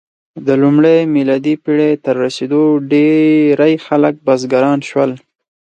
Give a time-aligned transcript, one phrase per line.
[0.45, 5.11] د لومړۍ میلادي پېړۍ تر رسېدو ډېری خلک بزګران شول.